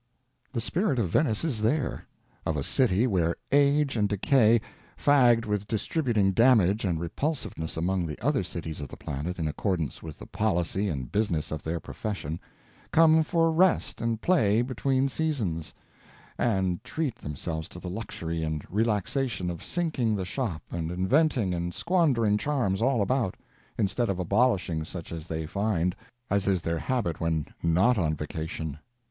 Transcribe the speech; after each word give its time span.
The 0.51 0.61
spirit 0.61 0.97
of 0.97 1.09
Venice 1.09 1.43
is 1.45 1.61
there: 1.61 2.07
of 2.43 2.57
a 2.57 2.63
city 2.63 3.05
where 3.05 3.35
Age 3.51 3.95
and 3.95 4.09
Decay, 4.09 4.59
fagged 4.97 5.45
with 5.45 5.67
distributing 5.67 6.31
damage 6.31 6.83
and 6.85 6.99
repulsiveness 6.99 7.77
among 7.77 8.07
the 8.07 8.19
other 8.19 8.41
cities 8.43 8.81
of 8.81 8.87
the 8.87 8.97
planet 8.97 9.37
in 9.37 9.47
accordance 9.47 10.01
with 10.01 10.17
the 10.17 10.25
policy 10.25 10.89
and 10.89 11.11
business 11.11 11.51
of 11.51 11.61
their 11.61 11.79
profession, 11.79 12.39
come 12.91 13.21
for 13.21 13.51
rest 13.51 14.01
and 14.01 14.19
play 14.21 14.63
between 14.63 15.07
seasons, 15.07 15.71
and 16.35 16.83
treat 16.83 17.17
themselves 17.17 17.69
to 17.69 17.77
the 17.77 17.87
luxury 17.87 18.41
and 18.41 18.65
relaxation 18.71 19.51
of 19.51 19.63
sinking 19.63 20.15
the 20.15 20.25
shop 20.25 20.63
and 20.71 20.89
inventing 20.91 21.53
and 21.53 21.75
squandering 21.75 22.39
charms 22.39 22.81
all 22.81 23.03
about, 23.03 23.37
instead 23.77 24.09
of 24.09 24.17
abolishing 24.17 24.83
such 24.83 25.11
as 25.11 25.27
they 25.27 25.45
find, 25.45 25.95
as 26.31 26.47
is 26.47 26.63
their 26.63 26.79
habit 26.79 27.19
when 27.19 27.45
not 27.61 27.99
on 27.99 28.15
vacation. 28.15 28.79